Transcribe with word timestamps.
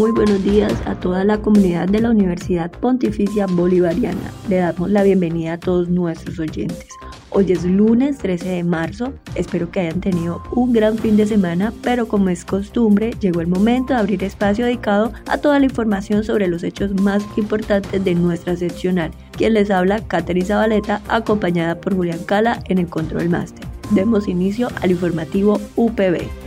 Muy 0.00 0.12
buenos 0.12 0.42
días 0.42 0.72
a 0.86 0.94
toda 0.94 1.24
la 1.24 1.42
comunidad 1.42 1.86
de 1.86 2.00
la 2.00 2.08
Universidad 2.08 2.70
Pontificia 2.70 3.44
Bolivariana. 3.44 4.32
Le 4.48 4.56
damos 4.56 4.90
la 4.90 5.02
bienvenida 5.02 5.52
a 5.52 5.60
todos 5.60 5.90
nuestros 5.90 6.38
oyentes. 6.38 6.88
Hoy 7.28 7.52
es 7.52 7.66
lunes 7.66 8.16
13 8.16 8.48
de 8.48 8.64
marzo, 8.64 9.12
espero 9.34 9.70
que 9.70 9.80
hayan 9.80 10.00
tenido 10.00 10.42
un 10.52 10.72
gran 10.72 10.96
fin 10.96 11.18
de 11.18 11.26
semana, 11.26 11.74
pero 11.82 12.08
como 12.08 12.30
es 12.30 12.46
costumbre, 12.46 13.12
llegó 13.20 13.42
el 13.42 13.48
momento 13.48 13.92
de 13.92 14.00
abrir 14.00 14.24
espacio 14.24 14.64
dedicado 14.64 15.12
a 15.26 15.36
toda 15.36 15.58
la 15.58 15.66
información 15.66 16.24
sobre 16.24 16.48
los 16.48 16.62
hechos 16.62 16.98
más 17.02 17.22
importantes 17.36 18.02
de 18.02 18.14
nuestra 18.14 18.56
seccional. 18.56 19.10
Quien 19.32 19.52
les 19.52 19.70
habla, 19.70 20.00
Catherine 20.08 20.46
Zabaleta, 20.46 21.02
acompañada 21.08 21.78
por 21.78 21.94
Julián 21.94 22.24
Cala 22.24 22.62
en 22.70 22.78
el 22.78 22.86
Control 22.86 23.28
Master. 23.28 23.66
Demos 23.90 24.28
inicio 24.28 24.68
al 24.80 24.92
informativo 24.92 25.60
UPB. 25.76 26.39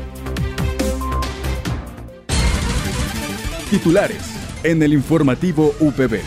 Titulares 3.73 4.21
en 4.63 4.83
el 4.83 4.93
informativo 4.93 5.73
UPB. 5.79 6.19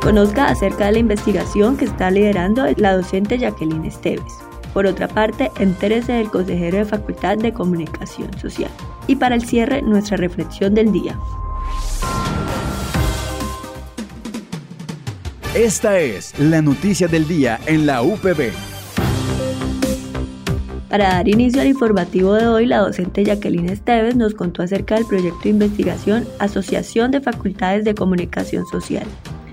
Conozca 0.00 0.46
acerca 0.46 0.86
de 0.86 0.92
la 0.92 0.98
investigación 1.00 1.76
que 1.76 1.84
está 1.84 2.10
liderando 2.10 2.64
la 2.78 2.96
docente 2.96 3.36
Jacqueline 3.36 3.84
Esteves. 3.84 4.32
Por 4.72 4.86
otra 4.86 5.08
parte, 5.08 5.50
entérese 5.58 6.12
del 6.12 6.30
consejero 6.30 6.78
de 6.78 6.84
Facultad 6.86 7.36
de 7.36 7.52
Comunicación 7.52 8.30
Social. 8.40 8.70
Y 9.06 9.16
para 9.16 9.34
el 9.34 9.44
cierre, 9.44 9.82
nuestra 9.82 10.16
reflexión 10.16 10.72
del 10.72 10.90
día. 10.90 11.18
Esta 15.54 15.98
es 15.98 16.32
la 16.38 16.62
noticia 16.62 17.08
del 17.08 17.28
día 17.28 17.60
en 17.66 17.84
la 17.84 18.00
UPB. 18.00 18.73
Para 20.94 21.08
dar 21.08 21.28
inicio 21.28 21.60
al 21.60 21.66
informativo 21.66 22.34
de 22.34 22.46
hoy, 22.46 22.66
la 22.66 22.78
docente 22.78 23.24
Jacqueline 23.24 23.68
Esteves 23.68 24.14
nos 24.14 24.32
contó 24.32 24.62
acerca 24.62 24.94
del 24.94 25.04
proyecto 25.04 25.40
de 25.42 25.48
investigación 25.48 26.24
Asociación 26.38 27.10
de 27.10 27.20
Facultades 27.20 27.84
de 27.84 27.96
Comunicación 27.96 28.64
Social. 28.64 29.04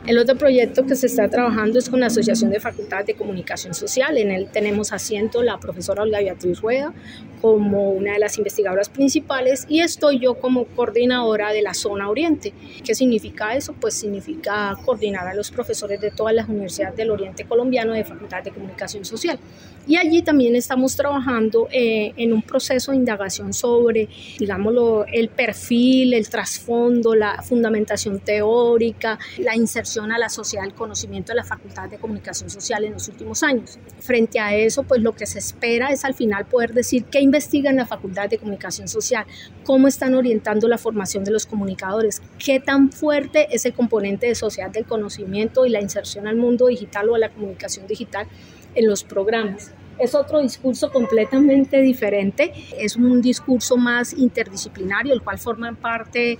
El 0.05 0.17
otro 0.17 0.35
proyecto 0.35 0.85
que 0.85 0.95
se 0.95 1.05
está 1.05 1.29
trabajando 1.29 1.79
es 1.79 1.87
con 1.89 1.99
la 1.99 2.07
Asociación 2.07 2.49
de 2.49 2.59
Facultades 2.59 3.05
de 3.05 3.13
Comunicación 3.13 3.73
Social. 3.73 4.17
En 4.17 4.29
él 4.29 4.49
tenemos 4.51 4.93
asiento 4.93 5.41
la 5.41 5.59
profesora 5.59 6.03
Olga 6.03 6.19
Beatriz 6.19 6.59
Rueda 6.59 6.91
como 7.39 7.91
una 7.91 8.13
de 8.13 8.19
las 8.19 8.37
investigadoras 8.39 8.89
principales 8.89 9.65
y 9.69 9.81
estoy 9.81 10.19
yo 10.19 10.35
como 10.35 10.65
coordinadora 10.65 11.51
de 11.51 11.61
la 11.61 11.75
zona 11.75 12.09
oriente. 12.09 12.51
¿Qué 12.83 12.95
significa 12.95 13.55
eso? 13.55 13.73
Pues 13.73 13.93
significa 13.93 14.75
coordinar 14.85 15.27
a 15.27 15.33
los 15.33 15.49
profesores 15.51 16.01
de 16.01 16.09
todas 16.09 16.33
las 16.33 16.49
universidades 16.49 16.95
del 16.97 17.11
oriente 17.11 17.45
colombiano 17.45 17.93
de 17.93 18.03
Facultades 18.03 18.45
de 18.45 18.51
Comunicación 18.51 19.05
Social. 19.05 19.39
Y 19.87 19.97
allí 19.97 20.21
también 20.21 20.55
estamos 20.55 20.95
trabajando 20.95 21.67
eh, 21.71 22.13
en 22.15 22.33
un 22.33 22.43
proceso 22.43 22.91
de 22.91 22.97
indagación 22.97 23.51
sobre, 23.51 24.09
digámoslo, 24.37 25.05
el 25.11 25.29
perfil, 25.29 26.13
el 26.13 26.29
trasfondo, 26.29 27.15
la 27.15 27.41
fundamentación 27.41 28.19
teórica, 28.19 29.17
la 29.39 29.55
inserción 29.55 30.11
a 30.11 30.19
la 30.19 30.29
sociedad 30.29 30.65
del 30.65 30.75
conocimiento 30.75 31.31
de 31.31 31.37
la 31.37 31.43
Facultad 31.43 31.89
de 31.89 31.97
Comunicación 31.97 32.49
Social 32.49 32.83
en 32.83 32.93
los 32.93 33.07
últimos 33.07 33.41
años. 33.41 33.79
Frente 33.99 34.39
a 34.39 34.55
eso, 34.55 34.83
pues 34.83 35.01
lo 35.01 35.13
que 35.13 35.25
se 35.25 35.39
espera 35.39 35.89
es 35.89 36.05
al 36.05 36.13
final 36.13 36.45
poder 36.45 36.73
decir 36.73 37.05
qué 37.05 37.19
investiga 37.19 37.71
en 37.71 37.77
la 37.77 37.87
Facultad 37.87 38.29
de 38.29 38.37
Comunicación 38.37 38.87
Social, 38.87 39.25
cómo 39.63 39.87
están 39.87 40.13
orientando 40.13 40.67
la 40.67 40.77
formación 40.77 41.23
de 41.23 41.31
los 41.31 41.47
comunicadores, 41.47 42.21
qué 42.37 42.59
tan 42.59 42.91
fuerte 42.91 43.47
es 43.51 43.65
el 43.65 43.73
componente 43.73 44.27
de 44.27 44.35
sociedad 44.35 44.69
del 44.69 44.85
conocimiento 44.85 45.65
y 45.65 45.69
la 45.69 45.81
inserción 45.81 46.27
al 46.27 46.35
mundo 46.35 46.67
digital 46.67 47.09
o 47.09 47.15
a 47.15 47.19
la 47.19 47.29
comunicación 47.29 47.87
digital 47.87 48.27
en 48.75 48.87
los 48.87 49.03
programas. 49.03 49.73
Es 49.99 50.15
otro 50.15 50.41
discurso 50.41 50.91
completamente 50.91 51.79
diferente, 51.79 52.53
es 52.77 52.95
un 52.95 53.21
discurso 53.21 53.77
más 53.77 54.13
interdisciplinario, 54.13 55.13
el 55.13 55.21
cual 55.21 55.37
forman 55.37 55.75
parte 55.75 56.39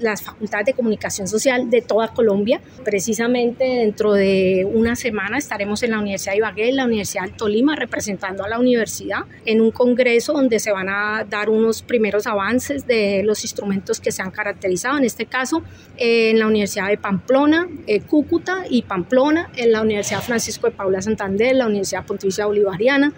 las 0.00 0.22
facultades 0.22 0.66
de 0.66 0.74
comunicación 0.74 1.28
social 1.28 1.70
de 1.70 1.80
toda 1.80 2.08
Colombia. 2.08 2.60
Precisamente 2.84 3.64
dentro 3.64 4.12
de 4.12 4.68
una 4.72 4.96
semana 4.96 5.38
estaremos 5.38 5.82
en 5.82 5.92
la 5.92 6.00
Universidad 6.00 6.32
de 6.32 6.38
Ibagué, 6.38 6.68
en 6.70 6.76
la 6.76 6.84
Universidad 6.84 7.24
de 7.24 7.32
Tolima, 7.32 7.76
representando 7.76 8.44
a 8.44 8.48
la 8.48 8.58
universidad 8.58 9.20
en 9.44 9.60
un 9.60 9.70
congreso 9.70 10.32
donde 10.32 10.58
se 10.58 10.72
van 10.72 10.88
a 10.88 11.24
dar 11.28 11.50
unos 11.50 11.82
primeros 11.82 12.26
avances 12.26 12.86
de 12.86 13.22
los 13.24 13.44
instrumentos 13.44 14.00
que 14.00 14.12
se 14.12 14.22
han 14.22 14.30
caracterizado, 14.30 14.98
en 14.98 15.04
este 15.04 15.26
caso 15.26 15.62
en 15.96 16.38
la 16.38 16.46
Universidad 16.46 16.88
de 16.88 16.98
Pamplona, 16.98 17.68
eh, 17.86 18.00
Cúcuta 18.00 18.64
y 18.68 18.82
Pamplona, 18.82 19.50
en 19.56 19.72
la 19.72 19.82
Universidad 19.82 20.22
Francisco 20.22 20.66
de 20.66 20.72
Paula 20.72 21.02
Santander, 21.02 21.54
la 21.56 21.66
Universidad 21.66 22.04
Pontificia 22.04 22.46
Bolivariana, 22.46 23.12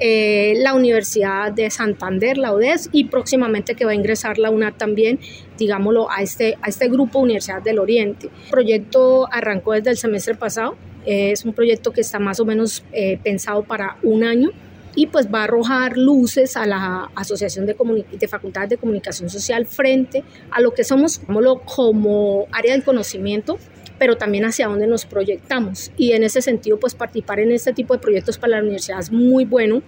eh, 0.00 0.54
la 0.56 0.74
Universidad 0.74 1.52
de 1.52 1.70
Santander, 1.70 2.38
la 2.38 2.54
UDES, 2.54 2.88
y 2.90 3.04
próximamente 3.04 3.74
que 3.74 3.84
va 3.84 3.92
a 3.92 3.94
ingresar 3.94 4.38
la 4.38 4.50
UNAD 4.50 4.74
también, 4.74 5.20
digámoslo, 5.58 6.10
a 6.10 6.22
este, 6.22 6.56
a 6.62 6.68
este 6.68 6.88
grupo 6.88 7.18
Universidad 7.18 7.62
del 7.62 7.78
Oriente. 7.78 8.28
El 8.44 8.50
proyecto 8.50 9.28
arrancó 9.30 9.72
desde 9.72 9.90
el 9.90 9.98
semestre 9.98 10.34
pasado, 10.34 10.76
eh, 11.06 11.32
es 11.32 11.44
un 11.44 11.52
proyecto 11.52 11.92
que 11.92 12.00
está 12.00 12.18
más 12.18 12.40
o 12.40 12.44
menos 12.44 12.82
eh, 12.92 13.18
pensado 13.22 13.62
para 13.62 13.96
un 14.02 14.24
año 14.24 14.50
y 14.94 15.06
pues 15.06 15.28
va 15.32 15.40
a 15.40 15.44
arrojar 15.44 15.96
luces 15.96 16.56
a 16.56 16.66
la 16.66 17.10
Asociación 17.14 17.64
de, 17.64 17.76
de, 18.10 18.28
Facultades 18.28 18.70
de 18.70 18.76
Comunicación 18.76 19.30
Social 19.30 19.66
frente 19.66 20.24
a 20.50 20.60
lo 20.60 20.72
que 20.72 20.84
somos, 20.84 21.20
digámoslo, 21.20 21.60
como 21.60 22.46
área 22.52 22.72
del 22.72 22.82
conocimiento 22.82 23.58
pero 24.00 24.16
también 24.16 24.46
hacia 24.46 24.66
dónde 24.66 24.86
nos 24.86 25.04
proyectamos. 25.04 25.92
Y 25.98 26.12
en 26.12 26.24
ese 26.24 26.40
sentido, 26.40 26.80
pues 26.80 26.94
participar 26.94 27.38
en 27.38 27.52
este 27.52 27.74
tipo 27.74 27.92
de 27.92 28.00
proyectos 28.00 28.38
para 28.38 28.56
la 28.56 28.62
universidad 28.62 28.98
es 28.98 29.12
muy 29.12 29.44
bueno, 29.44 29.82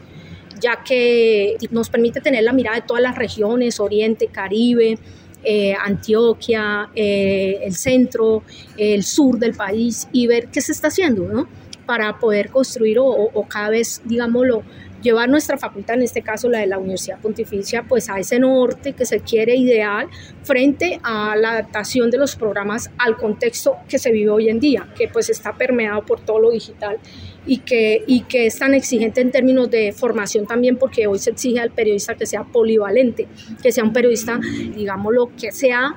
ya 0.61 0.85
que 0.85 1.57
nos 1.71 1.89
permite 1.89 2.21
tener 2.21 2.45
la 2.45 2.53
mirada 2.53 2.77
de 2.77 2.83
todas 2.87 3.03
las 3.03 3.17
regiones, 3.17 3.81
Oriente, 3.81 4.27
Caribe, 4.27 4.99
eh, 5.43 5.73
Antioquia, 5.83 6.91
eh, 6.95 7.61
el 7.63 7.75
centro, 7.75 8.43
el 8.77 9.03
sur 9.03 9.39
del 9.39 9.55
país 9.55 10.07
y 10.13 10.27
ver 10.27 10.49
qué 10.49 10.61
se 10.61 10.73
está 10.73 10.89
haciendo, 10.89 11.25
¿no? 11.25 11.49
Para 11.87 12.19
poder 12.19 12.51
construir 12.51 12.99
o, 12.99 13.07
o 13.07 13.49
cada 13.49 13.71
vez, 13.71 14.03
digámoslo, 14.05 14.63
llevar 15.03 15.29
nuestra 15.29 15.59
facultad, 15.59 15.97
en 15.97 16.03
este 16.03 16.23
caso 16.23 16.49
la 16.49 16.61
de 16.61 16.67
la 16.67 16.79
Universidad 16.79 17.21
Pontificia, 17.21 17.85
pues 17.89 18.09
a 18.09 18.19
ese 18.19 18.39
norte 18.39 18.93
que 18.93 19.05
se 19.05 19.21
quiere 19.21 19.57
ideal 19.57 20.09
frente 20.43 21.01
a 21.03 21.37
la 21.37 21.53
adaptación 21.53 22.11
de 22.11 22.19
los 22.19 22.37
programas 22.37 22.91
al 22.99 23.17
contexto 23.17 23.77
que 23.89 23.99
se 23.99 24.13
vive 24.13 24.31
hoy 24.31 24.49
en 24.49 24.61
día, 24.61 24.89
que 24.97 25.09
pues 25.09 25.29
está 25.31 25.53
permeado 25.53 26.03
por 26.03 26.21
todo 26.21 26.39
lo 26.39 26.51
digital 26.51 26.99
y 27.47 27.59
que, 27.59 28.05
y 28.07 28.23
que 28.23 28.47
es 28.47 28.59
tan 28.59 28.75
exigente 28.75 29.21
en 29.21 29.31
términos 29.31 29.71
de 29.71 29.93
formación 29.93 30.47
también, 30.47 30.77
porque 30.77 31.07
hoy 31.07 31.19
se 31.19 31.31
exige 31.31 31.61
al 31.61 31.71
periodista 31.71 32.15
que 32.15 32.27
sea 32.27 32.45
polivalente, 32.45 33.29
que 33.63 33.73
sea 33.73 33.85
un 33.85 33.93
periodista, 33.93 34.39
digámoslo, 34.75 35.31
que 35.39 35.51
sea 35.53 35.95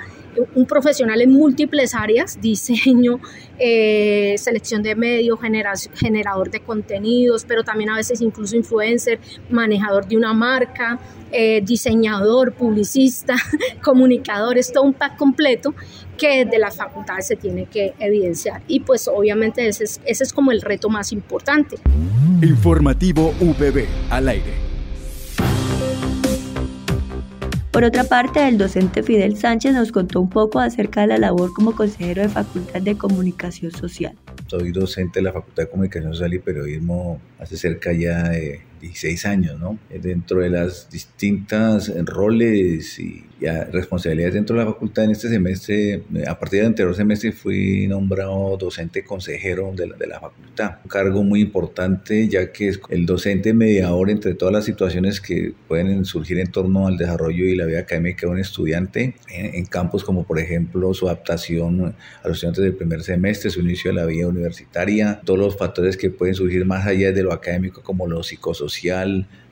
un 0.56 0.66
profesional 0.66 1.22
en 1.22 1.32
múltiples 1.32 1.94
áreas, 1.96 2.40
diseño, 2.42 3.20
eh, 3.60 4.36
selección 4.38 4.84
de 4.84 4.96
medios, 4.96 5.40
generador 5.96 6.52
de 6.52 6.60
contenidos, 6.62 7.46
pero 7.46 7.64
también 7.64 7.90
a 7.90 7.96
veces 7.96 8.22
incluso 8.22 8.56
influencer, 8.56 9.20
manejador 9.50 10.08
de 10.08 10.18
una 10.18 10.34
marca, 10.34 11.00
eh, 11.32 11.62
diseñador, 11.64 12.54
publicista, 12.54 13.36
comunicador, 13.84 14.58
es 14.58 14.72
todo 14.72 14.84
un 14.84 14.94
pack 14.94 15.18
completo 15.18 15.74
que 16.18 16.46
desde 16.46 16.60
las 16.60 16.78
facultades 16.78 17.28
se 17.28 17.36
tiene 17.36 17.66
que 17.66 17.94
evidenciar. 18.00 18.62
Y 18.68 18.82
pues 18.82 19.08
obviamente 19.08 19.68
ese 19.68 19.84
es, 19.84 20.02
ese 20.06 20.24
es 20.24 20.34
como 20.34 20.52
el 20.52 20.62
reto 20.62 20.90
más 20.90 21.12
importante. 21.12 21.78
Informativo 22.42 23.34
UPB 23.40 23.86
al 24.10 24.30
aire. 24.30 24.65
Por 27.76 27.84
otra 27.84 28.06
parte, 28.06 28.48
el 28.48 28.58
docente 28.58 29.04
Fidel 29.04 29.36
Sánchez 29.36 29.74
nos 29.74 29.92
contó 29.92 30.22
un 30.22 30.30
poco 30.30 30.62
acerca 30.62 31.02
de 31.02 31.08
la 31.08 31.18
labor 31.18 31.52
como 31.52 31.76
consejero 31.76 32.22
de 32.22 32.30
Facultad 32.30 32.82
de 32.82 32.98
Comunicación 32.98 33.70
Social. 33.74 34.16
Soy 34.48 34.72
docente 34.72 35.20
de 35.20 35.24
la 35.24 35.34
Facultad 35.34 35.64
de 35.64 35.70
Comunicación 35.70 36.14
Social 36.14 36.36
y 36.36 36.40
Periodismo 36.40 37.20
hace 37.38 37.58
cerca 37.58 37.92
ya 37.92 38.30
de 38.30 38.62
16 38.88 39.26
años, 39.26 39.60
¿no? 39.60 39.78
Dentro 39.90 40.42
de 40.42 40.50
las 40.50 40.90
distintas 40.90 41.92
roles 42.06 43.00
y 43.00 43.26
responsabilidades 43.72 44.34
dentro 44.34 44.56
de 44.58 44.64
la 44.64 44.72
facultad 44.72 45.06
en 45.06 45.12
este 45.12 45.30
semestre, 45.30 46.04
a 46.28 46.40
partir 46.40 46.60
del 46.60 46.68
anterior 46.68 46.96
semestre 46.96 47.32
fui 47.32 47.86
nombrado 47.88 48.58
docente 48.58 49.04
consejero 49.04 49.74
de 49.76 49.88
la, 49.88 49.98
de 49.98 50.08
la 50.08 50.20
facultad. 50.20 50.78
Un 50.84 50.90
cargo 50.90 51.24
muy 51.24 51.42
importante 51.42 52.28
ya 52.28 52.52
que 52.52 52.70
es 52.70 52.80
el 52.90 53.06
docente 53.06 53.54
mediador 53.54 54.10
entre 54.10 54.34
todas 54.34 54.54
las 54.54 54.66
situaciones 54.66 55.20
que 55.20 55.54
pueden 55.68 56.06
surgir 56.06 56.40
en 56.40 56.52
torno 56.52 56.88
al 56.88 56.98
desarrollo 56.98 57.46
y 57.46 57.56
la 57.56 57.66
vida 57.66 57.80
académica 57.80 58.26
de 58.26 58.34
un 58.34 58.40
estudiante 58.40 59.16
en, 59.30 59.56
en 59.56 59.66
campos 59.66 60.04
como 60.04 60.24
por 60.24 60.40
ejemplo 60.40 60.94
su 60.94 61.08
adaptación 61.08 61.96
a 62.24 62.28
los 62.28 62.38
estudiantes 62.38 62.64
del 62.64 62.76
primer 62.76 63.04
semestre, 63.04 63.50
su 63.50 63.60
inicio 63.60 63.92
de 63.92 63.96
la 63.96 64.06
vida 64.06 64.28
universitaria, 64.28 65.22
todos 65.24 65.40
los 65.40 65.58
factores 65.58 65.98
que 65.98 66.10
pueden 66.10 66.36
surgir 66.36 66.66
más 66.66 66.88
allá 66.88 67.12
de 67.12 67.24
lo 67.24 67.34
académico 67.34 67.84
como 67.84 68.08
lo 68.08 68.24
psicosocial, 68.24 68.75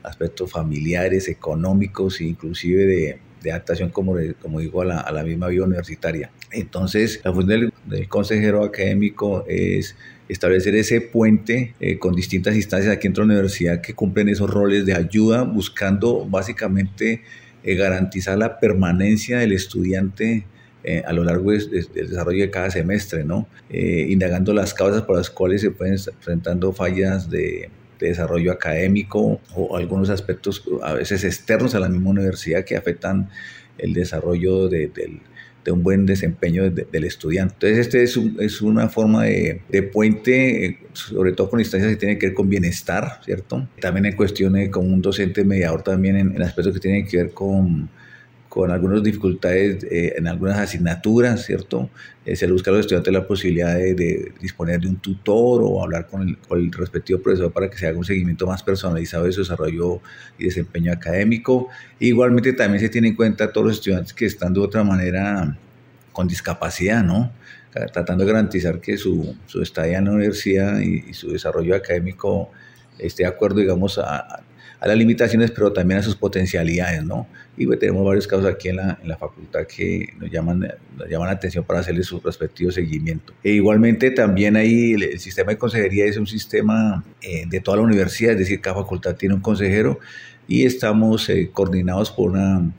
aspectos 0.02 0.50
familiares, 0.50 1.28
económicos 1.28 2.20
e 2.20 2.24
inclusive 2.24 2.86
de, 2.86 3.18
de 3.42 3.50
adaptación, 3.50 3.90
como, 3.90 4.16
como 4.40 4.60
digo, 4.60 4.82
a 4.82 4.84
la, 4.84 5.00
a 5.00 5.12
la, 5.12 5.22
misma 5.22 5.48
vida 5.48 5.64
universitaria. 5.64 6.30
Entonces, 6.50 7.20
la 7.24 7.32
función 7.32 7.72
del, 7.86 8.08
consejero 8.08 8.64
académico 8.64 9.44
es 9.48 9.96
establecer 10.28 10.74
ese 10.74 11.00
puente 11.00 11.74
eh, 11.80 11.98
con 11.98 12.14
distintas 12.14 12.54
instancias 12.56 12.92
aquí 12.92 13.08
dentro 13.08 13.24
de 13.24 13.28
la 13.28 13.34
universidad 13.34 13.80
que 13.80 13.94
cumplen 13.94 14.28
esos 14.28 14.50
roles 14.50 14.86
de 14.86 14.94
ayuda, 14.94 15.42
buscando 15.42 16.26
básicamente 16.26 17.22
eh, 17.62 17.74
garantizar 17.76 18.36
la 18.36 18.58
permanencia 18.60 19.38
del 19.38 19.52
estudiante 19.52 20.44
eh, 20.86 21.02
a 21.06 21.14
lo 21.14 21.24
largo 21.24 21.50
del 21.50 21.88
desarrollo 21.94 22.42
de 22.42 22.50
cada 22.50 22.70
semestre, 22.70 23.24
¿no? 23.24 23.48
Eh, 23.70 24.06
indagando 24.10 24.52
las 24.52 24.74
causas 24.74 25.00
por 25.00 25.16
las 25.16 25.30
cuales 25.30 25.62
se 25.62 25.70
pueden 25.70 25.94
estar 25.94 26.14
fallas 26.74 27.30
de, 27.30 27.70
de 27.98 28.08
desarrollo 28.08 28.52
académico 28.52 29.40
o 29.54 29.76
algunos 29.76 30.10
aspectos 30.10 30.64
a 30.82 30.94
veces 30.94 31.24
externos 31.24 31.74
a 31.74 31.80
la 31.80 31.88
misma 31.88 32.10
universidad 32.10 32.64
que 32.64 32.76
afectan 32.76 33.28
el 33.78 33.92
desarrollo 33.92 34.68
de, 34.68 34.90
de 35.64 35.72
un 35.72 35.82
buen 35.82 36.06
desempeño 36.06 36.70
de, 36.70 36.86
del 36.90 37.04
estudiante. 37.04 37.54
Entonces, 37.54 37.78
este 37.78 38.02
es, 38.02 38.16
un, 38.16 38.36
es 38.40 38.60
una 38.60 38.88
forma 38.88 39.24
de, 39.24 39.82
puente, 39.92 40.66
eh, 40.66 40.78
sobre 40.92 41.32
todo 41.32 41.50
con 41.50 41.60
instancias 41.60 41.90
que 41.90 41.96
tienen 41.96 42.18
que 42.18 42.26
ver 42.26 42.34
con 42.34 42.48
bienestar, 42.48 43.20
¿cierto? 43.24 43.66
También 43.80 44.06
en 44.06 44.16
cuestiones 44.16 44.68
como 44.68 44.88
un 44.88 45.00
docente 45.00 45.44
mediador 45.44 45.82
también 45.82 46.16
en 46.16 46.42
aspectos 46.42 46.74
que 46.74 46.80
tienen 46.80 47.06
que 47.06 47.16
ver 47.16 47.30
con 47.30 47.88
con 48.54 48.70
algunas 48.70 49.02
dificultades 49.02 49.82
eh, 49.90 50.14
en 50.16 50.28
algunas 50.28 50.56
asignaturas, 50.56 51.44
¿cierto? 51.44 51.90
Eh, 52.24 52.36
se 52.36 52.46
le 52.46 52.52
busca 52.52 52.70
a 52.70 52.74
los 52.74 52.82
estudiantes 52.82 53.12
la 53.12 53.26
posibilidad 53.26 53.74
de, 53.74 54.32
disponer 54.40 54.80
de 54.80 54.86
un 54.86 54.96
tutor 54.98 55.60
o 55.64 55.82
hablar 55.82 56.06
con 56.06 56.28
el, 56.28 56.38
con 56.38 56.60
el, 56.60 56.70
respectivo 56.70 57.20
profesor 57.20 57.50
para 57.50 57.68
que 57.68 57.76
se 57.76 57.88
haga 57.88 57.98
un 57.98 58.04
seguimiento 58.04 58.46
más 58.46 58.62
personalizado 58.62 59.24
de 59.24 59.32
su 59.32 59.40
desarrollo 59.40 60.00
y 60.38 60.44
desempeño 60.44 60.92
académico. 60.92 61.68
igualmente 61.98 62.52
también 62.52 62.78
se 62.78 62.88
tiene 62.88 63.08
en 63.08 63.16
cuenta 63.16 63.46
a 63.46 63.52
todos 63.52 63.66
los 63.66 63.76
estudiantes 63.78 64.14
que 64.14 64.26
están 64.26 64.54
de 64.54 64.60
otra 64.60 64.84
manera 64.84 65.58
con 66.12 66.28
discapacidad, 66.28 67.02
¿no? 67.02 67.32
Tratando 67.92 68.24
de 68.24 68.32
garantizar 68.32 68.80
que 68.80 68.96
su, 68.96 69.34
su 69.46 69.62
estadía 69.62 69.98
en 69.98 70.04
la 70.04 70.12
universidad 70.12 70.78
y, 70.78 71.06
y 71.08 71.12
su 71.12 71.32
desarrollo 71.32 71.74
académico 71.74 72.52
esté 73.00 73.24
de 73.24 73.30
acuerdo, 73.30 73.58
digamos, 73.58 73.98
a, 73.98 74.18
a 74.18 74.42
las 74.88 74.96
limitaciones, 74.96 75.50
pero 75.50 75.72
también 75.72 76.00
a 76.00 76.02
sus 76.02 76.16
potencialidades, 76.16 77.04
¿no? 77.04 77.26
Y 77.56 77.66
pues, 77.66 77.78
tenemos 77.78 78.04
varios 78.04 78.26
casos 78.26 78.46
aquí 78.46 78.68
en 78.68 78.76
la, 78.76 78.98
en 79.00 79.08
la 79.08 79.16
facultad 79.16 79.66
que 79.66 80.08
nos 80.18 80.30
llaman, 80.30 80.68
nos 80.96 81.08
llaman 81.08 81.28
la 81.28 81.34
atención 81.34 81.64
para 81.64 81.80
hacerle 81.80 82.02
su 82.02 82.20
respectivo 82.20 82.70
seguimiento. 82.70 83.32
E 83.42 83.52
igualmente 83.52 84.10
también 84.10 84.56
ahí 84.56 84.92
el, 84.92 85.04
el, 85.04 85.20
sistema 85.20 85.52
de 85.52 85.58
consejería 85.58 86.04
es 86.06 86.16
un 86.16 86.26
sistema 86.26 87.04
eh, 87.22 87.44
de 87.48 87.60
toda 87.60 87.78
la 87.78 87.82
universidad, 87.82 88.32
es 88.32 88.38
decir, 88.38 88.60
cada 88.60 88.76
facultad 88.76 89.14
tiene 89.16 89.34
un 89.34 89.40
consejero 89.40 90.00
y 90.46 90.64
estamos 90.64 91.28
eh, 91.30 91.50
coordinados 91.52 92.10
por 92.10 92.30
una 92.32 92.72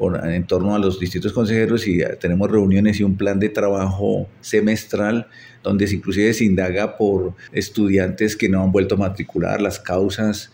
en 0.00 0.46
torno 0.46 0.74
a 0.74 0.78
los 0.78 0.98
distintos 0.98 1.32
consejeros 1.32 1.86
y 1.86 2.00
tenemos 2.18 2.50
reuniones 2.50 2.98
y 2.98 3.02
un 3.02 3.16
plan 3.16 3.38
de 3.38 3.50
trabajo 3.50 4.28
semestral 4.40 5.28
donde 5.62 5.84
inclusive 5.92 6.32
se 6.32 6.44
indaga 6.44 6.96
por 6.96 7.34
estudiantes 7.52 8.34
que 8.34 8.48
no 8.48 8.62
han 8.62 8.72
vuelto 8.72 8.94
a 8.94 8.98
matricular, 8.98 9.60
las 9.60 9.78
causas, 9.78 10.50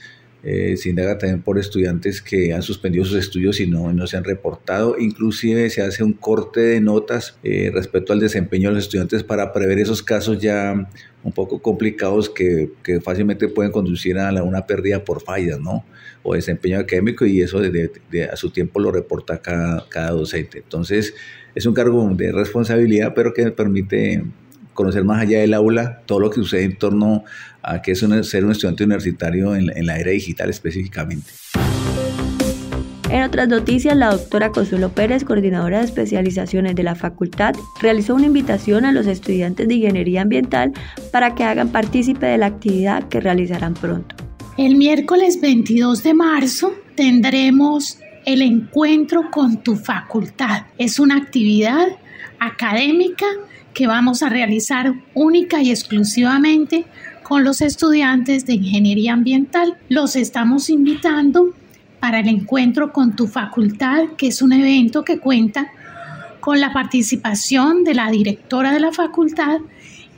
eh, 0.48 0.76
se 0.76 0.90
indaga 0.90 1.18
también 1.18 1.42
por 1.42 1.58
estudiantes 1.58 2.22
que 2.22 2.54
han 2.54 2.62
suspendido 2.62 3.04
sus 3.04 3.16
estudios 3.16 3.58
y 3.58 3.66
no, 3.66 3.92
no 3.92 4.06
se 4.06 4.16
han 4.16 4.22
reportado. 4.22 4.96
Inclusive 4.96 5.68
se 5.70 5.82
hace 5.82 6.04
un 6.04 6.12
corte 6.12 6.60
de 6.60 6.80
notas 6.80 7.36
eh, 7.42 7.72
respecto 7.74 8.12
al 8.12 8.20
desempeño 8.20 8.68
de 8.68 8.76
los 8.76 8.84
estudiantes 8.84 9.24
para 9.24 9.52
prever 9.52 9.80
esos 9.80 10.04
casos 10.04 10.38
ya 10.38 10.88
un 11.24 11.32
poco 11.32 11.60
complicados 11.60 12.30
que, 12.30 12.70
que 12.84 13.00
fácilmente 13.00 13.48
pueden 13.48 13.72
conducir 13.72 14.18
a 14.18 14.30
la, 14.30 14.44
una 14.44 14.68
pérdida 14.68 15.04
por 15.04 15.20
fallas, 15.20 15.58
¿no? 15.58 15.84
O 16.22 16.36
desempeño 16.36 16.78
académico 16.78 17.26
y 17.26 17.40
eso 17.40 17.58
de, 17.58 17.70
de, 17.70 17.90
de, 18.12 18.24
a 18.26 18.36
su 18.36 18.50
tiempo 18.50 18.78
lo 18.78 18.92
reporta 18.92 19.42
cada, 19.42 19.88
cada 19.88 20.12
docente. 20.12 20.58
Entonces 20.58 21.14
es 21.56 21.66
un 21.66 21.74
cargo 21.74 22.08
de 22.14 22.30
responsabilidad, 22.30 23.14
pero 23.16 23.34
que 23.34 23.50
permite 23.50 24.22
conocer 24.76 25.02
más 25.02 25.22
allá 25.22 25.40
del 25.40 25.54
aula 25.54 26.02
todo 26.06 26.20
lo 26.20 26.30
que 26.30 26.36
sucede 26.36 26.62
en 26.62 26.78
torno 26.78 27.24
a 27.66 27.82
qué 27.82 27.92
es 27.92 28.02
un, 28.02 28.22
ser 28.24 28.44
un 28.44 28.52
estudiante 28.52 28.84
universitario 28.84 29.54
en, 29.54 29.76
en 29.76 29.86
la 29.86 29.98
era 29.98 30.12
digital 30.12 30.48
específicamente. 30.48 31.32
En 33.10 33.22
otras 33.22 33.48
noticias, 33.48 33.96
la 33.96 34.10
doctora 34.10 34.50
Consuelo 34.50 34.90
Pérez, 34.90 35.24
coordinadora 35.24 35.78
de 35.78 35.84
especializaciones 35.84 36.74
de 36.74 36.82
la 36.82 36.94
facultad, 36.94 37.54
realizó 37.80 38.14
una 38.14 38.26
invitación 38.26 38.84
a 38.84 38.92
los 38.92 39.06
estudiantes 39.06 39.68
de 39.68 39.74
ingeniería 39.74 40.22
ambiental 40.22 40.72
para 41.12 41.34
que 41.34 41.44
hagan 41.44 41.68
partícipe 41.68 42.26
de 42.26 42.38
la 42.38 42.46
actividad 42.46 43.08
que 43.08 43.20
realizarán 43.20 43.74
pronto. 43.74 44.16
El 44.58 44.76
miércoles 44.76 45.40
22 45.40 46.02
de 46.02 46.14
marzo 46.14 46.72
tendremos 46.94 47.98
el 48.24 48.42
encuentro 48.42 49.30
con 49.30 49.62
tu 49.62 49.76
facultad. 49.76 50.62
Es 50.78 50.98
una 50.98 51.16
actividad 51.16 51.86
académica 52.40 53.26
que 53.72 53.86
vamos 53.86 54.22
a 54.22 54.28
realizar 54.28 54.94
única 55.14 55.62
y 55.62 55.70
exclusivamente 55.70 56.86
con 57.26 57.42
los 57.42 57.60
estudiantes 57.60 58.46
de 58.46 58.54
ingeniería 58.54 59.12
ambiental. 59.12 59.76
Los 59.88 60.14
estamos 60.14 60.70
invitando 60.70 61.52
para 61.98 62.20
el 62.20 62.28
encuentro 62.28 62.92
con 62.92 63.16
tu 63.16 63.26
facultad, 63.26 64.10
que 64.16 64.28
es 64.28 64.42
un 64.42 64.52
evento 64.52 65.04
que 65.04 65.18
cuenta 65.18 65.72
con 66.38 66.60
la 66.60 66.72
participación 66.72 67.82
de 67.82 67.94
la 67.94 68.12
directora 68.12 68.70
de 68.70 68.78
la 68.78 68.92
facultad 68.92 69.58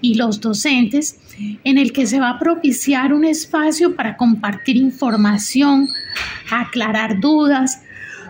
y 0.03 0.17
los 0.17 0.43
docentes, 0.43 1.19
en 1.65 1.79
el 1.79 1.95
que 1.95 2.07
se 2.07 2.21
va 2.21 2.29
a 2.29 2.38
propiciar 2.38 3.15
un 3.15 3.25
espacio 3.25 3.97
para 3.97 4.19
compartir 4.19 4.77
información, 4.77 5.88
aclarar 6.50 7.21
dudas, 7.21 7.81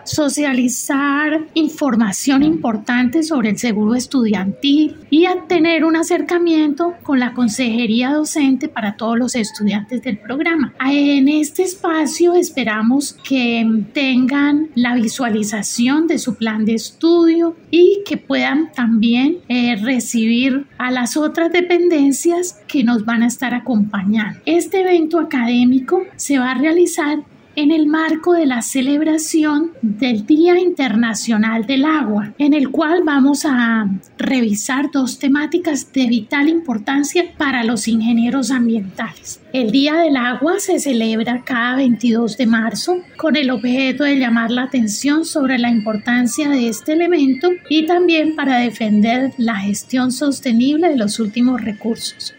socializar 0.09 1.45
información 1.53 2.43
importante 2.43 3.21
sobre 3.23 3.49
el 3.49 3.57
seguro 3.59 3.95
estudiantil 3.95 4.97
y 5.09 5.25
a 5.25 5.43
tener 5.47 5.85
un 5.85 5.95
acercamiento 5.95 6.95
con 7.03 7.19
la 7.19 7.33
consejería 7.33 8.11
docente 8.11 8.67
para 8.67 8.97
todos 8.97 9.17
los 9.17 9.35
estudiantes 9.35 10.01
del 10.01 10.17
programa. 10.17 10.73
En 10.83 11.27
este 11.27 11.63
espacio 11.63 12.33
esperamos 12.33 13.13
que 13.27 13.65
tengan 13.93 14.69
la 14.75 14.95
visualización 14.95 16.07
de 16.07 16.17
su 16.17 16.35
plan 16.35 16.65
de 16.65 16.73
estudio 16.73 17.55
y 17.69 18.01
que 18.05 18.17
puedan 18.17 18.71
también 18.71 19.37
eh, 19.47 19.75
recibir 19.75 20.65
a 20.77 20.89
las 20.91 21.17
otras 21.17 21.51
dependencias 21.51 22.61
que 22.67 22.83
nos 22.83 23.05
van 23.05 23.23
a 23.23 23.27
estar 23.27 23.53
acompañando. 23.53 24.39
Este 24.45 24.81
evento 24.81 25.19
académico 25.19 26.03
se 26.15 26.39
va 26.39 26.51
a 26.51 26.57
realizar 26.57 27.19
en 27.61 27.71
el 27.71 27.87
marco 27.87 28.31
de 28.31 28.45
la 28.45 28.61
celebración 28.61 29.71
del 29.81 30.25
Día 30.25 30.57
Internacional 30.57 31.65
del 31.65 31.83
Agua, 31.83 32.33
en 32.37 32.53
el 32.53 32.69
cual 32.69 33.01
vamos 33.03 33.43
a 33.43 33.85
revisar 34.17 34.91
dos 34.93 35.19
temáticas 35.19 35.91
de 35.91 36.07
vital 36.07 36.47
importancia 36.47 37.25
para 37.37 37.65
los 37.65 37.89
ingenieros 37.89 38.51
ambientales. 38.51 39.41
El 39.51 39.71
Día 39.71 39.95
del 39.95 40.15
Agua 40.15 40.53
se 40.59 40.79
celebra 40.79 41.43
cada 41.43 41.75
22 41.75 42.37
de 42.37 42.45
marzo 42.45 42.95
con 43.17 43.35
el 43.35 43.51
objeto 43.51 44.05
de 44.05 44.17
llamar 44.17 44.51
la 44.51 44.63
atención 44.63 45.25
sobre 45.25 45.57
la 45.57 45.69
importancia 45.69 46.47
de 46.47 46.69
este 46.69 46.93
elemento 46.93 47.49
y 47.69 47.85
también 47.85 48.37
para 48.37 48.59
defender 48.59 49.33
la 49.37 49.57
gestión 49.57 50.13
sostenible 50.13 50.87
de 50.87 50.95
los 50.95 51.19
últimos 51.19 51.59
recursos. 51.61 52.33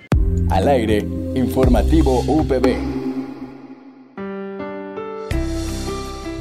Al 0.48 0.66
aire, 0.66 1.04
informativo 1.34 2.20
UPB. 2.26 2.89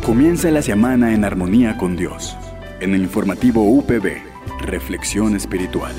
Comienza 0.09 0.49
la 0.49 0.63
semana 0.63 1.13
en 1.13 1.23
armonía 1.23 1.77
con 1.77 1.95
Dios. 1.95 2.35
En 2.79 2.95
el 2.95 3.03
informativo 3.03 3.61
UPB, 3.61 4.17
Reflexión 4.59 5.35
Espiritual. 5.35 5.93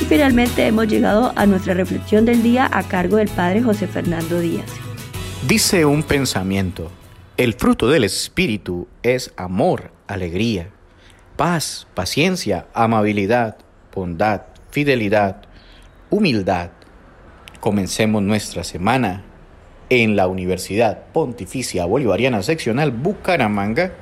Y 0.00 0.04
finalmente 0.06 0.66
hemos 0.66 0.88
llegado 0.88 1.32
a 1.36 1.46
nuestra 1.46 1.74
reflexión 1.74 2.24
del 2.24 2.42
día 2.42 2.68
a 2.72 2.82
cargo 2.82 3.18
del 3.18 3.28
Padre 3.28 3.62
José 3.62 3.86
Fernando 3.86 4.40
Díaz. 4.40 4.66
Dice 5.46 5.84
un 5.84 6.02
pensamiento, 6.02 6.90
el 7.36 7.54
fruto 7.54 7.88
del 7.88 8.02
Espíritu 8.02 8.88
es 9.04 9.32
amor, 9.36 9.92
alegría, 10.08 10.70
paz, 11.36 11.86
paciencia, 11.94 12.66
amabilidad, 12.74 13.56
bondad, 13.94 14.42
fidelidad, 14.72 15.42
humildad. 16.10 16.70
Comencemos 17.60 18.20
nuestra 18.20 18.64
semana 18.64 19.26
en 19.90 20.16
la 20.16 20.28
Universidad 20.28 21.04
Pontificia 21.12 21.86
Bolivariana 21.86 22.42
Seccional 22.42 22.90
Bucaramanga, 22.90 23.92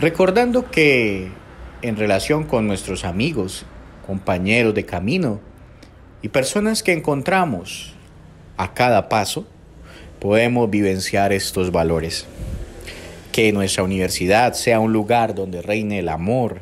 recordando 0.00 0.70
que 0.70 1.28
en 1.82 1.96
relación 1.96 2.44
con 2.44 2.66
nuestros 2.66 3.04
amigos, 3.04 3.66
compañeros 4.06 4.74
de 4.74 4.84
camino 4.84 5.40
y 6.22 6.28
personas 6.28 6.82
que 6.82 6.92
encontramos 6.92 7.94
a 8.56 8.72
cada 8.74 9.08
paso, 9.08 9.46
podemos 10.20 10.70
vivenciar 10.70 11.32
estos 11.32 11.72
valores 11.72 12.26
que 13.32 13.52
nuestra 13.52 13.82
universidad 13.82 14.52
sea 14.52 14.78
un 14.78 14.92
lugar 14.92 15.34
donde 15.34 15.62
reine 15.62 15.98
el 15.98 16.08
amor, 16.08 16.60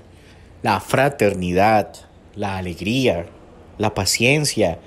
la 0.63 0.81
fraternidad, 0.81 1.93
la 2.37 2.57
alegría, 2.57 3.27
la 3.77 3.93
paciencia, 3.93 4.79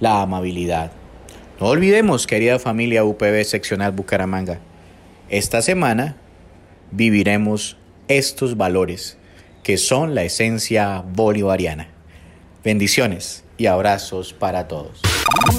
la 0.00 0.22
amabilidad. 0.22 0.90
No 1.60 1.66
olvidemos, 1.66 2.28
querida 2.28 2.60
familia 2.60 3.04
UPB 3.04 3.44
seccional 3.44 3.90
Bucaramanga, 3.90 4.60
esta 5.28 5.60
semana 5.60 6.16
viviremos 6.92 7.76
estos 8.06 8.56
valores 8.56 9.18
que 9.64 9.76
son 9.76 10.14
la 10.14 10.22
esencia 10.22 11.02
bolivariana. 11.02 11.88
Bendiciones 12.62 13.42
y 13.58 13.66
abrazos 13.66 14.32
para 14.32 14.68
todos. 14.68 15.02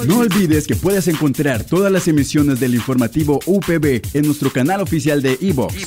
No 0.06 0.20
olvides 0.20 0.66
que 0.66 0.74
puedes 0.74 1.06
encontrar 1.06 1.64
todas 1.64 1.92
las 1.92 2.08
emisiones 2.08 2.60
del 2.60 2.74
informativo 2.74 3.38
UPB 3.44 4.00
en 4.14 4.26
nuestro 4.26 4.50
canal 4.50 4.80
oficial 4.80 5.20
de 5.20 5.36
iVox, 5.40 5.86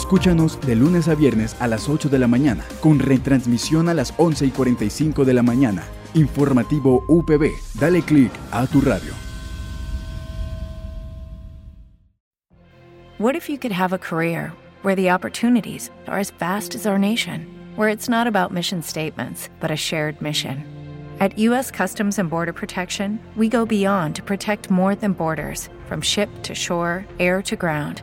Escúchanos 0.00 0.58
de 0.62 0.76
lunes 0.76 1.08
a 1.08 1.14
viernes 1.14 1.54
a 1.60 1.68
las 1.68 1.86
8 1.86 2.08
de 2.08 2.18
la 2.18 2.26
mañana, 2.26 2.64
con 2.80 2.98
retransmisión 2.98 3.90
a 3.90 3.94
las 3.94 4.14
11 4.16 4.46
y 4.46 4.50
45 4.50 5.26
de 5.26 5.34
la 5.34 5.42
mañana. 5.42 5.82
Informativo 6.14 7.04
UPB. 7.06 7.52
Dale 7.78 8.00
click 8.00 8.32
a 8.50 8.66
tu 8.66 8.80
radio. 8.80 9.12
What 13.18 13.36
if 13.36 13.50
you 13.50 13.58
could 13.58 13.72
have 13.72 13.92
a 13.92 13.98
career 13.98 14.54
where 14.82 14.96
the 14.96 15.10
opportunities 15.10 15.90
are 16.08 16.18
as 16.18 16.30
vast 16.30 16.74
as 16.74 16.86
our 16.86 16.98
nation, 16.98 17.46
where 17.76 17.90
it's 17.90 18.08
not 18.08 18.26
about 18.26 18.52
mission 18.52 18.82
statements, 18.82 19.50
but 19.60 19.70
a 19.70 19.76
shared 19.76 20.20
mission? 20.22 20.64
At 21.20 21.38
U.S. 21.38 21.70
Customs 21.70 22.18
and 22.18 22.30
Border 22.30 22.54
Protection, 22.54 23.20
we 23.36 23.50
go 23.50 23.66
beyond 23.66 24.16
to 24.16 24.22
protect 24.22 24.70
more 24.70 24.94
than 24.94 25.12
borders 25.12 25.68
from 25.86 26.00
ship 26.00 26.30
to 26.44 26.54
shore, 26.54 27.04
air 27.18 27.42
to 27.42 27.54
ground, 27.54 28.02